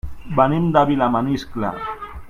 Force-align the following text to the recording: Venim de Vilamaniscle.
Venim 0.39 0.65
de 0.77 0.83
Vilamaniscle. 0.93 1.75